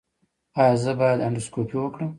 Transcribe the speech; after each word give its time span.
ایا 0.59 0.75
زه 0.83 0.91
باید 0.99 1.19
اندوسکوپي 1.27 1.75
وکړم؟ 1.79 2.09